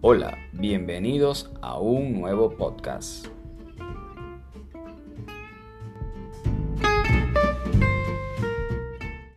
Hola, 0.00 0.38
bienvenidos 0.52 1.50
a 1.60 1.80
un 1.80 2.20
nuevo 2.20 2.56
podcast. 2.56 3.26